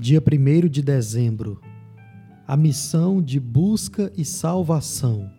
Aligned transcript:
Dia 0.00 0.18
1 0.18 0.66
de 0.66 0.80
dezembro. 0.80 1.60
A 2.48 2.56
missão 2.56 3.20
de 3.20 3.38
busca 3.38 4.10
e 4.16 4.24
salvação. 4.24 5.30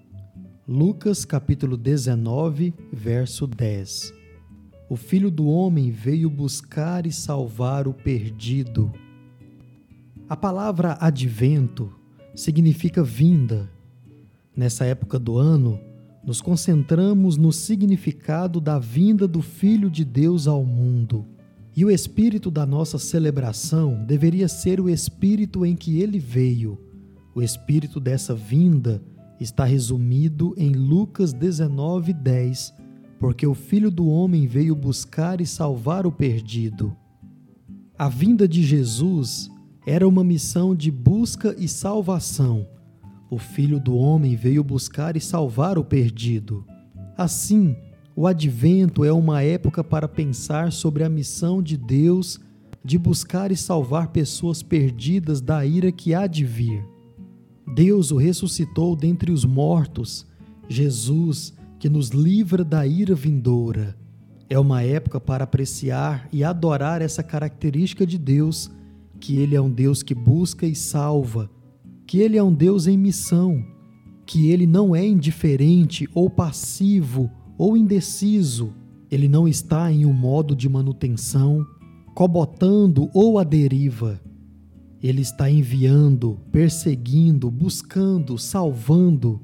Lucas 0.68 1.26
capítulo 1.26 1.76
19, 1.76 2.72
verso 2.94 3.48
10. 3.48 4.14
O 4.88 4.96
Filho 4.96 5.32
do 5.32 5.48
homem 5.48 5.90
veio 5.90 6.30
buscar 6.30 7.08
e 7.08 7.12
salvar 7.12 7.88
o 7.88 7.94
perdido. 7.94 8.92
A 10.30 10.38
palavra 10.38 10.96
advento 11.02 11.92
significa 12.36 13.04
vinda. 13.04 13.68
Nessa 14.56 14.86
época 14.86 15.18
do 15.18 15.40
ano, 15.40 15.80
nos 16.24 16.40
concentramos 16.40 17.36
no 17.36 17.52
significado 17.52 18.62
da 18.62 18.78
vinda 18.78 19.28
do 19.28 19.42
Filho 19.42 19.90
de 19.90 20.06
Deus 20.06 20.46
ao 20.46 20.64
mundo. 20.64 21.26
E 21.76 21.86
o 21.86 21.92
espírito 21.92 22.52
da 22.52 22.66
nossa 22.66 22.98
celebração 22.98 24.04
deveria 24.06 24.48
ser 24.48 24.82
o 24.82 24.90
espírito 24.90 25.66
em 25.66 25.76
que 25.76 26.02
ele 26.02 26.20
veio. 26.20 26.78
O 27.34 27.42
espírito 27.42 28.00
dessa 28.00 28.36
vinda 28.36 29.02
está 29.40 29.64
resumido 29.64 30.54
em 30.58 30.72
Lucas 30.74 31.34
19:10, 31.34 32.74
porque 33.20 33.48
o 33.48 33.54
Filho 33.54 33.90
do 33.90 34.08
homem 34.08 34.48
veio 34.48 34.76
buscar 34.76 35.40
e 35.40 35.46
salvar 35.46 36.06
o 36.06 36.12
perdido. 36.12 36.96
A 37.98 38.10
vinda 38.10 38.48
de 38.48 38.64
Jesus 38.64 39.50
era 39.86 40.08
uma 40.08 40.24
missão 40.24 40.76
de 40.76 40.92
busca 40.92 41.56
e 41.58 41.68
salvação. 41.68 42.68
O 43.30 43.38
Filho 43.38 43.80
do 43.80 43.96
homem 43.96 44.36
veio 44.36 44.64
buscar 44.64 45.16
e 45.16 45.22
salvar 45.22 45.78
o 45.78 45.86
perdido. 45.86 46.66
Assim, 47.18 47.78
o 48.22 48.28
advento 48.28 49.04
é 49.04 49.12
uma 49.12 49.42
época 49.42 49.84
para 49.84 50.08
pensar 50.08 50.72
sobre 50.72 51.04
a 51.04 51.10
missão 51.10 51.60
de 51.60 51.76
Deus 51.76 52.40
de 52.86 52.96
buscar 52.96 53.52
e 53.52 53.58
salvar 53.58 54.10
pessoas 54.10 54.62
perdidas 54.62 55.42
da 55.42 55.66
ira 55.66 55.92
que 55.92 56.14
há 56.14 56.28
de 56.28 56.46
vir. 56.46 56.86
Deus 57.74 58.12
o 58.12 58.18
ressuscitou 58.18 58.96
dentre 58.96 59.32
os 59.32 59.44
mortos, 59.44 60.24
Jesus, 60.70 61.52
que 61.80 61.90
nos 61.90 62.10
livra 62.10 62.64
da 62.64 62.86
ira 62.86 63.16
vindoura. 63.16 63.98
É 64.48 64.60
uma 64.60 64.84
época 64.84 65.20
para 65.20 65.46
apreciar 65.46 66.30
e 66.32 66.44
adorar 66.44 67.02
essa 67.02 67.24
característica 67.24 68.06
de 68.06 68.20
Deus, 68.20 68.70
que 69.20 69.38
Ele 69.38 69.56
é 69.56 69.62
um 69.62 69.72
Deus 69.72 70.04
que 70.04 70.14
busca 70.14 70.68
e 70.68 70.76
salva, 70.76 71.50
que 72.06 72.20
Ele 72.20 72.38
é 72.38 72.44
um 72.44 72.54
Deus 72.54 72.86
em 72.86 73.00
missão, 73.00 73.66
que 74.28 74.52
Ele 74.52 74.68
não 74.68 74.96
é 74.96 75.04
indiferente 75.04 76.08
ou 76.14 76.30
passivo 76.30 77.28
ou 77.62 77.78
indeciso, 77.78 78.74
ele 79.12 79.28
não 79.28 79.48
está 79.48 79.92
em 79.92 80.04
um 80.04 80.12
modo 80.12 80.56
de 80.56 80.68
manutenção, 80.68 81.64
cobotando 82.16 83.08
ou 83.14 83.38
à 83.38 83.44
deriva. 83.44 84.20
Ele 85.00 85.22
está 85.22 85.48
enviando, 85.48 86.40
perseguindo, 86.52 87.52
buscando, 87.52 88.36
salvando. 88.36 89.40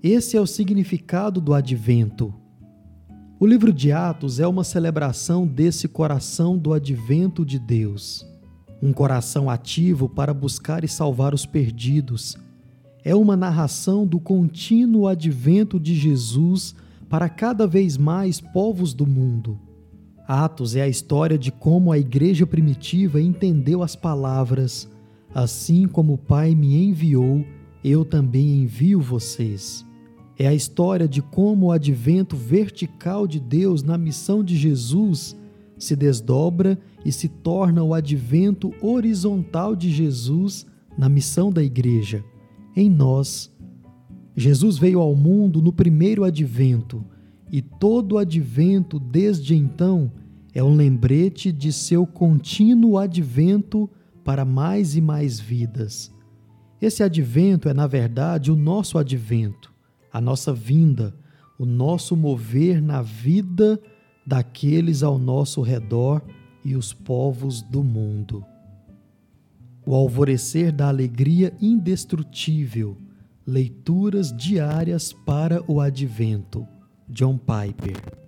Esse 0.00 0.36
é 0.36 0.40
o 0.40 0.46
significado 0.46 1.40
do 1.40 1.52
advento. 1.52 2.32
O 3.40 3.44
livro 3.44 3.72
de 3.72 3.90
Atos 3.90 4.38
é 4.38 4.46
uma 4.46 4.62
celebração 4.62 5.44
desse 5.44 5.88
coração 5.88 6.56
do 6.56 6.72
advento 6.72 7.44
de 7.44 7.58
Deus. 7.58 8.24
Um 8.80 8.92
coração 8.92 9.50
ativo 9.50 10.08
para 10.08 10.32
buscar 10.32 10.84
e 10.84 10.88
salvar 10.88 11.34
os 11.34 11.44
perdidos. 11.44 12.36
É 13.02 13.12
uma 13.12 13.36
narração 13.36 14.06
do 14.06 14.20
contínuo 14.20 15.08
advento 15.08 15.80
de 15.80 15.96
Jesus 15.96 16.72
para 17.08 17.28
cada 17.28 17.66
vez 17.66 17.96
mais 17.96 18.40
povos 18.40 18.92
do 18.92 19.06
mundo. 19.06 19.58
Atos 20.26 20.74
é 20.74 20.82
a 20.82 20.88
história 20.88 21.38
de 21.38 21.52
como 21.52 21.92
a 21.92 21.98
igreja 21.98 22.46
primitiva 22.46 23.20
entendeu 23.20 23.82
as 23.82 23.94
palavras: 23.94 24.90
Assim 25.34 25.86
como 25.86 26.14
o 26.14 26.18
Pai 26.18 26.54
me 26.54 26.76
enviou, 26.76 27.44
eu 27.84 28.04
também 28.04 28.62
envio 28.62 29.00
vocês. 29.00 29.86
É 30.38 30.46
a 30.46 30.54
história 30.54 31.08
de 31.08 31.22
como 31.22 31.66
o 31.66 31.72
advento 31.72 32.36
vertical 32.36 33.26
de 33.26 33.40
Deus 33.40 33.82
na 33.82 33.96
missão 33.96 34.42
de 34.42 34.56
Jesus 34.56 35.36
se 35.78 35.94
desdobra 35.94 36.78
e 37.04 37.12
se 37.12 37.28
torna 37.28 37.82
o 37.82 37.94
advento 37.94 38.74
horizontal 38.80 39.76
de 39.76 39.90
Jesus 39.90 40.66
na 40.98 41.08
missão 41.08 41.52
da 41.52 41.62
igreja, 41.62 42.24
em 42.74 42.90
nós 42.90 43.50
Jesus 44.36 44.76
veio 44.76 45.00
ao 45.00 45.14
mundo 45.14 45.62
no 45.62 45.72
primeiro 45.72 46.22
advento, 46.22 47.02
e 47.50 47.62
todo 47.62 48.18
advento 48.18 48.98
desde 48.98 49.54
então 49.54 50.12
é 50.52 50.62
um 50.62 50.74
lembrete 50.74 51.50
de 51.50 51.72
seu 51.72 52.06
contínuo 52.06 52.98
advento 52.98 53.88
para 54.22 54.44
mais 54.44 54.94
e 54.94 55.00
mais 55.00 55.40
vidas. 55.40 56.12
Esse 56.82 57.02
advento 57.02 57.68
é, 57.68 57.74
na 57.74 57.86
verdade, 57.86 58.52
o 58.52 58.56
nosso 58.56 58.98
advento, 58.98 59.72
a 60.12 60.20
nossa 60.20 60.52
vinda, 60.52 61.16
o 61.58 61.64
nosso 61.64 62.14
mover 62.14 62.82
na 62.82 63.00
vida 63.00 63.80
daqueles 64.26 65.02
ao 65.02 65.18
nosso 65.18 65.62
redor 65.62 66.20
e 66.62 66.76
os 66.76 66.92
povos 66.92 67.62
do 67.62 67.82
mundo. 67.82 68.44
O 69.86 69.94
alvorecer 69.94 70.72
da 70.72 70.88
alegria 70.88 71.54
indestrutível 71.62 72.98
Leituras 73.46 74.36
diárias 74.36 75.12
para 75.12 75.62
o 75.68 75.80
Advento. 75.80 76.66
John 77.08 77.38
Piper 77.38 78.25